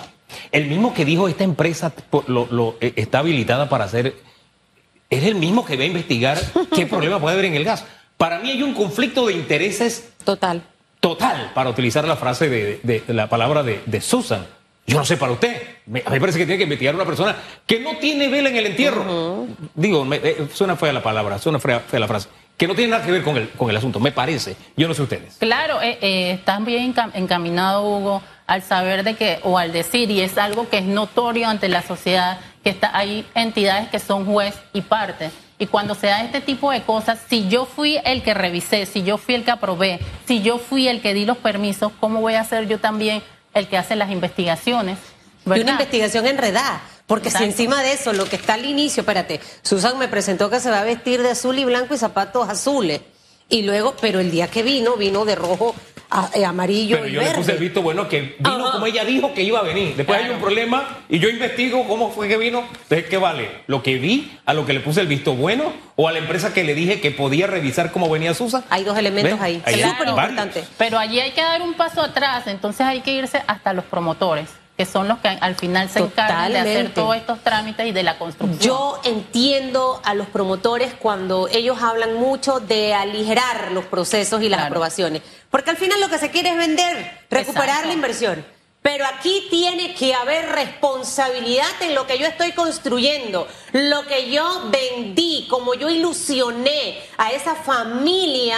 [0.51, 1.91] el mismo que dijo esta empresa
[2.27, 4.15] lo- lo- eh, está habilitada para hacer,
[5.09, 6.37] es el mismo que va a investigar
[6.75, 7.85] qué problema puede haber en el gas.
[8.17, 10.61] Para mí hay un conflicto de intereses Total.
[10.99, 14.45] total, para utilizar la frase de, de- de la palabra de, de Susan.
[14.87, 15.61] Yo no sé para usted.
[15.85, 18.49] Me- a mí me parece que tiene que investigar una persona que no tiene vela
[18.49, 19.45] en el entierro.
[19.75, 22.29] Digo, me- eh, suena fea la palabra, suena fea, fea la frase.
[22.57, 24.55] Que no tiene nada que ver con el, con el asunto, me parece.
[24.75, 25.35] Yo no sé ustedes.
[25.39, 30.09] Claro, eh, eh, estás bien encam- encaminado, Hugo, al saber de que, o al decir,
[30.09, 34.25] y es algo que es notorio ante la sociedad, que está, hay entidades que son
[34.25, 35.31] juez y parte.
[35.57, 39.03] Y cuando se da este tipo de cosas, si yo fui el que revisé, si
[39.03, 42.33] yo fui el que aprobé, si yo fui el que di los permisos, ¿cómo voy
[42.33, 44.97] a ser yo también el que hace las investigaciones?
[45.45, 45.71] Y una ¿Verdad?
[45.71, 46.81] investigación enredada.
[47.05, 50.59] Porque si encima de eso, lo que está al inicio, espérate, Susan me presentó que
[50.59, 52.99] se va a vestir de azul y blanco y zapatos azules.
[53.47, 55.73] Y luego, pero el día que vino, vino de rojo,
[56.09, 58.71] a- eh, amarillo Pero y yo le puse el visto bueno que vino Ajá.
[58.71, 59.95] como ella dijo que iba a venir.
[59.95, 62.59] Después hay un problema y yo investigo cómo fue que vino.
[62.83, 63.49] Entonces, ¿qué vale?
[63.67, 66.53] ¿Lo que vi, a lo que le puse el visto bueno o a la empresa
[66.53, 68.63] que le dije que podía revisar cómo venía Susan?
[68.69, 69.61] Hay dos elementos ahí.
[69.65, 70.63] Súper importante.
[70.77, 74.49] Pero allí hay que dar un paso atrás, entonces hay que irse hasta los promotores,
[74.77, 78.03] que son los que al final se encargan de hacer todos estos trámites y de
[78.03, 78.59] la construcción.
[78.61, 84.59] Yo entiendo a los promotores cuando ellos hablan mucho de aligerar los procesos y las
[84.59, 84.67] Claro.
[84.73, 85.23] aprobaciones.
[85.49, 87.87] Porque al final lo que se quiere es vender, recuperar Exacto.
[87.87, 88.45] la inversión.
[88.83, 94.69] Pero aquí tiene que haber responsabilidad en lo que yo estoy construyendo, lo que yo
[94.69, 98.57] vendí, como yo ilusioné a esa familia,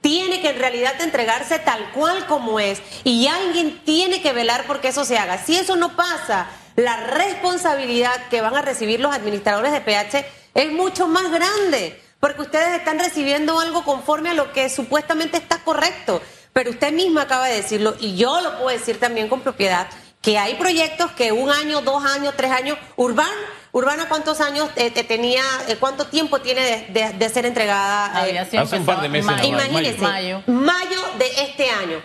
[0.00, 2.80] tiene que en realidad entregarse tal cual como es.
[3.04, 5.38] Y alguien tiene que velar porque eso se haga.
[5.38, 10.72] Si eso no pasa, la responsabilidad que van a recibir los administradores de PH es
[10.72, 16.20] mucho más grande, porque ustedes están recibiendo algo conforme a lo que supuestamente está correcto.
[16.52, 19.86] Pero usted misma acaba de decirlo, y yo lo puedo decir también con propiedad,
[20.20, 23.30] que hay proyectos que un año, dos años, tres años, Urbana,
[23.72, 28.08] Urbana ¿cuántos años eh, tenía, eh, cuánto tiempo tiene de, de- de ser entregada?
[28.26, 29.44] eh, Había sido Hace un par de meses mayo.
[29.48, 30.42] Imagínense, Mayo.
[30.46, 32.02] mayo de este año.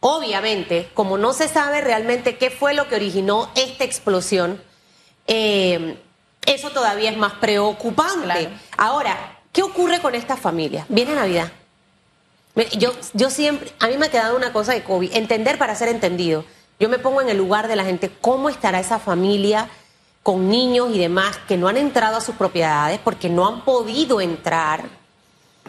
[0.00, 4.60] Obviamente, como no se sabe realmente qué fue lo que originó esta explosión,
[5.26, 5.96] eh,
[6.46, 8.24] eso todavía es más preocupante.
[8.24, 8.50] Claro.
[8.76, 10.84] Ahora, ¿qué ocurre con esta familia?
[10.88, 11.52] Viene Navidad.
[12.76, 15.88] Yo, yo siempre, a mí me ha quedado una cosa de COVID, entender para ser
[15.88, 16.44] entendido.
[16.78, 19.68] Yo me pongo en el lugar de la gente, ¿cómo estará esa familia
[20.24, 24.20] con niños y demás que no han entrado a sus propiedades porque no han podido
[24.20, 24.82] entrar?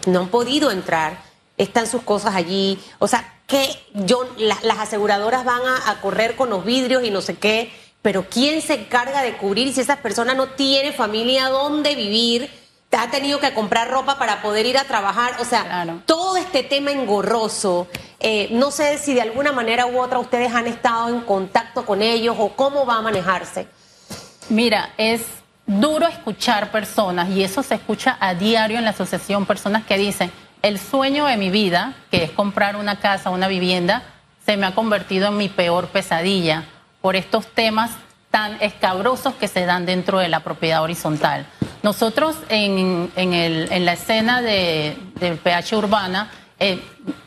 [0.07, 1.17] no han podido entrar,
[1.57, 6.35] están sus cosas allí, o sea, que yo, la- las aseguradoras van a, a correr
[6.35, 7.71] con los vidrios y no sé qué,
[8.03, 12.51] pero ¿quién se encarga de cubrir si esa persona no tiene familia donde vivir?
[12.91, 16.01] Ha tenido que comprar ropa para poder ir a trabajar, o sea, Claro.
[16.05, 17.87] todo este tema engorroso,
[18.19, 22.01] eh, no sé si de alguna manera u otra ustedes han estado en contacto con
[22.03, 23.65] ellos o cómo va a manejarse.
[24.49, 25.23] Mira, es
[25.65, 30.31] duro escuchar personas, y eso se escucha a diario en la asociación, personas que dicen,
[30.62, 34.03] el sueño de mi vida, que es comprar una casa, una vivienda,
[34.45, 36.63] se me ha convertido en mi peor pesadilla
[37.01, 37.91] por estos temas
[38.29, 41.45] tan escabrosos que se dan dentro de la propiedad horizontal.
[41.84, 46.29] Nosotros en, en el- en la escena de, del PH Urbana,
[46.60, 46.81] eh,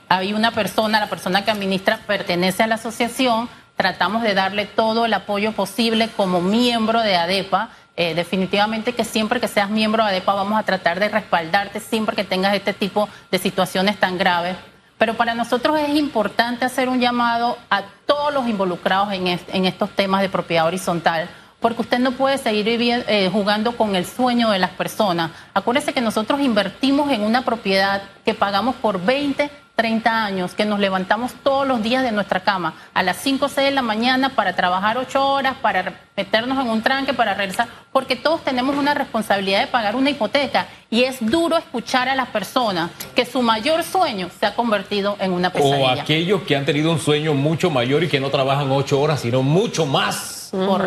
[0.09, 5.07] hay una persona, la persona que administra pertenece a la asociación, tratamos de darle todo
[5.07, 7.71] el apoyo posible como miembro de ADEPA.
[7.97, 12.17] Eh, definitivamente que siempre que seas miembro de ADEPA vamos a tratar de respaldarte siempre
[12.17, 14.57] que tengas este tipo de situaciones tan graves.
[14.99, 19.91] Pero para nosotros es importante hacer un llamado a todos los involucrados en, en estos
[19.91, 21.29] temas de propiedad horizontal,
[21.61, 25.31] porque usted no puede seguir eh, jugando con el sueño de las personas.
[25.55, 30.81] Acuérdese que nosotros invertimos en una propiedad que pagamos por 20, 30 años, que nos
[30.81, 34.31] levantamos todos los días de nuestra cama a las 5 o 6 de la mañana
[34.31, 38.95] para trabajar 8 horas, para meternos en un tranque, para regresar, porque todos tenemos una
[38.95, 43.85] responsabilidad de pagar una hipoteca y es duro escuchar a las personas que su mayor
[43.85, 45.95] sueño se ha convertido en una pesadilla.
[45.95, 49.21] O aquellos que han tenido un sueño mucho mayor y que no trabajan 8 horas,
[49.21, 50.38] sino mucho más.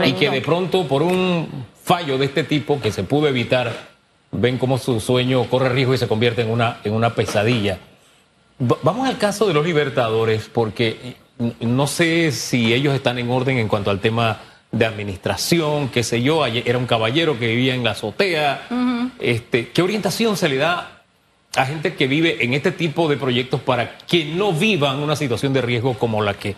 [0.07, 1.47] Y que de pronto por un
[1.83, 3.91] fallo de este tipo que se pudo evitar,
[4.31, 7.79] ven cómo su sueño corre riesgo y se convierte en una, en una pesadilla.
[8.59, 11.15] Vamos al caso de los libertadores, porque
[11.59, 14.39] no sé si ellos están en orden en cuanto al tema
[14.71, 18.67] de administración, qué sé yo, era un caballero que vivía en la azotea.
[19.19, 21.01] este, ¿Qué orientación se le da
[21.55, 25.51] a gente que vive en este tipo de proyectos para que no vivan una situación
[25.53, 26.55] de riesgo como la que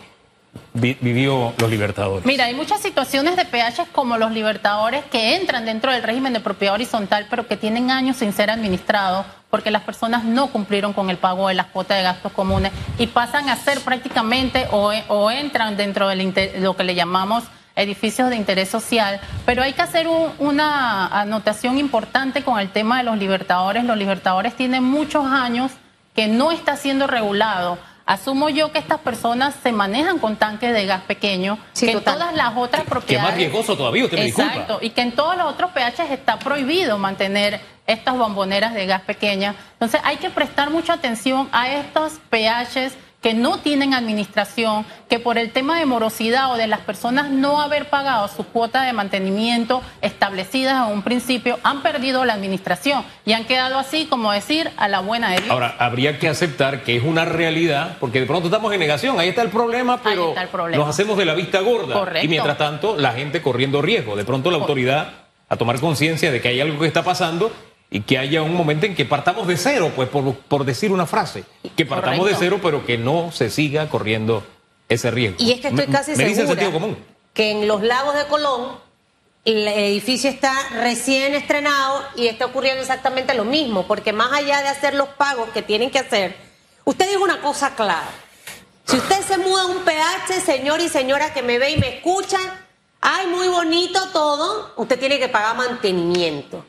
[0.72, 2.26] vivió los libertadores?
[2.26, 6.40] Mira, hay muchas situaciones de PH como los libertadores que entran dentro del régimen de
[6.40, 11.10] propiedad horizontal, pero que tienen años sin ser administrados porque las personas no cumplieron con
[11.10, 15.76] el pago de las cuotas de gastos comunes y pasan a ser prácticamente o, entran
[15.76, 17.44] dentro de lo que le llamamos
[17.76, 23.04] edificios de interés social, pero hay que hacer una anotación importante con el tema de
[23.04, 23.84] los libertadores.
[23.84, 25.70] Los libertadores tienen muchos años
[26.16, 30.84] que no está siendo regulado Asumo yo que estas personas se manejan con tanques de
[30.84, 33.26] gas pequeño, que en todas las otras propiedades.
[33.26, 36.38] Que más riesgoso todavía, usted me Exacto, y que en todos los otros PHs está
[36.38, 39.54] prohibido mantener estas bomboneras de gas pequeña.
[39.72, 42.92] Entonces hay que prestar mucha atención a estos PHs
[43.24, 47.62] que no tienen administración, que por el tema de morosidad o de las personas no
[47.62, 53.32] haber pagado su cuota de mantenimiento establecidas en un principio, han perdido la administración y
[53.32, 55.50] han quedado así, como decir, a la buena de Dios.
[55.50, 59.30] Ahora, habría que aceptar que es una realidad, porque de pronto estamos en negación, ahí
[59.30, 60.34] está el problema, pero
[60.76, 62.22] nos hacemos de la vista gorda.
[62.22, 64.16] Y mientras tanto, la gente corriendo riesgo.
[64.16, 65.12] De pronto la autoridad
[65.48, 67.50] a tomar conciencia de que hay algo que está pasando
[67.94, 71.44] y que haya un momento en que partamos de cero, pues por, decir una frase,
[71.76, 74.44] que partamos de cero, pero que no se siga corriendo
[74.88, 75.36] ese riesgo.
[75.38, 76.98] Y es que estoy casi me, dice sentido común.
[77.32, 78.78] que en los lagos de Colón
[79.44, 84.70] el edificio está recién estrenado y está ocurriendo exactamente lo mismo, porque más allá de
[84.70, 86.34] hacer los pagos que tienen que hacer,
[86.82, 88.10] usted dijo una cosa clara.
[88.86, 91.98] Si usted se muda a un PH, señor y señora que me ve y me
[91.98, 92.38] escucha,
[93.00, 96.64] ay, muy bonito todo, usted tiene que pagar mantenimiento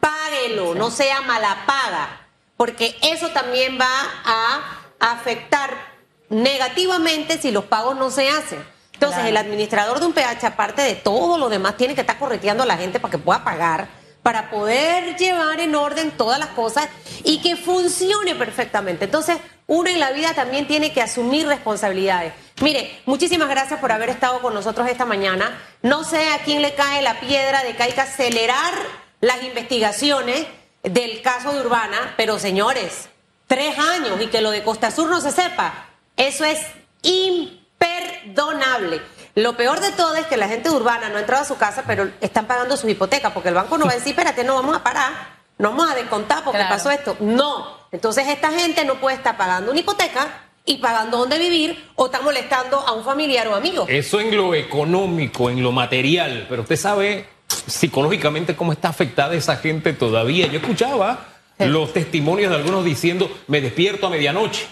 [0.00, 3.90] páguelo, no sea mala paga, porque eso también va
[4.24, 5.96] a afectar
[6.28, 8.64] negativamente si los pagos no se hacen.
[8.92, 12.62] Entonces, el administrador de un PH, aparte de todo lo demás, tiene que estar correteando
[12.62, 13.88] a la gente para que pueda pagar,
[14.22, 16.88] para poder llevar en orden todas las cosas
[17.22, 19.04] y que funcione perfectamente.
[19.04, 22.32] Entonces, uno en la vida también tiene que asumir responsabilidades.
[22.62, 25.60] Mire, muchísimas gracias por haber estado con nosotros esta mañana.
[25.82, 28.72] No sé a quién le cae la piedra de que hay que acelerar
[29.20, 30.46] las investigaciones
[30.82, 33.08] del caso de Urbana, pero señores,
[33.46, 36.60] tres años y que lo de Costa Sur no se sepa, eso es
[37.02, 39.00] imperdonable.
[39.34, 41.56] Lo peor de todo es que la gente de Urbana no ha entrado a su
[41.58, 44.54] casa, pero están pagando su hipoteca, porque el banco no va a decir, espérate, no
[44.54, 45.12] vamos a parar,
[45.58, 47.16] no vamos a descontar porque pasó esto.
[47.20, 47.76] No.
[47.92, 52.20] Entonces esta gente no puede estar pagando una hipoteca y pagando dónde vivir o está
[52.20, 53.86] molestando a un familiar o amigo.
[53.88, 57.28] Eso en lo económico, en lo material, pero usted sabe
[57.66, 60.46] psicológicamente cómo está afectada esa gente todavía.
[60.46, 64.66] Yo escuchaba los testimonios de algunos diciendo, me despierto a medianoche.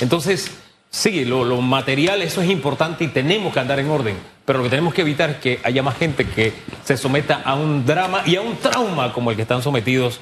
[0.00, 0.50] Entonces,
[0.90, 4.16] sí, lo, lo, material, eso es importante y tenemos que andar en orden.
[4.44, 6.52] Pero lo que tenemos que evitar es que haya más gente que
[6.84, 10.20] se someta a un drama y a un trauma como el que están sometidos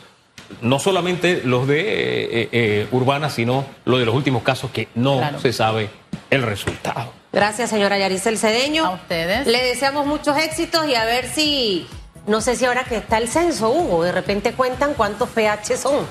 [0.60, 5.20] no solamente los de eh, eh, Urbana, sino los de los últimos casos que no
[5.40, 5.90] se sabe
[6.30, 7.12] el resultado.
[7.32, 8.86] Gracias, señora Yaricel Cedeño.
[8.86, 9.46] A ustedes.
[9.46, 11.86] Le deseamos muchos éxitos y a ver si,
[12.26, 16.06] no sé si ahora que está el censo, Hugo, de repente cuentan cuántos PH son.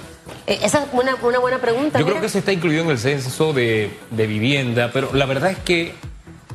[0.47, 1.99] Eh, esa es una, buena pregunta.
[1.99, 5.51] Yo creo que se está incluido en el censo de, de vivienda, pero la verdad
[5.51, 5.95] es que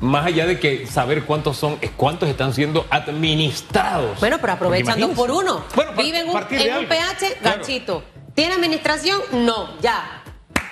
[0.00, 4.18] más allá de que saber cuántos son, es cuántos están siendo administrados.
[4.20, 5.64] Bueno, pero aprovechando por uno.
[5.74, 8.04] Bueno, Viven en un PH, ganchito.
[8.34, 9.20] ¿Tiene administración?
[9.32, 10.22] No, ya.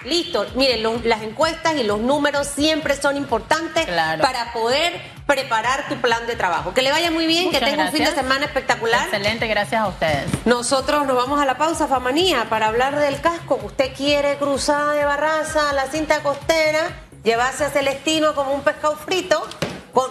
[0.05, 0.46] Listo.
[0.55, 4.93] Miren, las encuestas y los números siempre son importantes para poder
[5.27, 6.72] preparar tu plan de trabajo.
[6.72, 9.05] Que le vaya muy bien, que tenga un fin de semana espectacular.
[9.05, 10.24] Excelente, gracias a ustedes.
[10.47, 13.59] Nosotros nos vamos a la pausa, Famanía, para hablar del casco.
[13.62, 18.97] Usted quiere cruzar de Barraza a la cinta costera llevarse a Celestino como un pescado
[18.97, 19.43] frito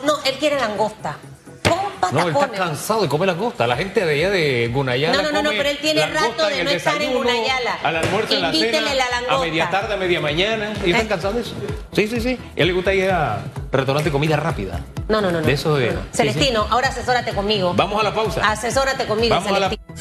[0.04, 1.18] no, él quiere langosta.
[2.12, 3.66] No, él está cansado de comer langosta.
[3.66, 5.18] La gente de allá de Gunayala.
[5.18, 7.80] No, no, no, no, pero él tiene rato de no estar en Gunayala.
[7.84, 8.82] Al almuerzo, en la cena.
[8.82, 9.36] la langosta.
[9.36, 10.74] A media tarde, a media mañana.
[10.86, 11.10] ¿Y están Eh.
[11.10, 11.56] cansados de eso?
[11.94, 12.38] Sí, sí, sí.
[12.56, 13.40] A él le gusta ir a
[13.72, 14.82] restaurante de comida rápida.
[15.08, 15.42] No, no, no.
[15.42, 15.48] no.
[15.48, 15.88] De eso de.
[15.88, 16.00] No, no.
[16.02, 16.18] sí, sí.
[16.18, 17.74] Celestino, ahora asesórate conmigo.
[17.76, 18.42] Vamos a la pausa.
[18.52, 19.96] Asesórate conmigo, Vamos a la Celestino.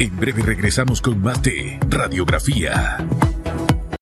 [0.00, 2.98] En breve regresamos con más de Radiografía.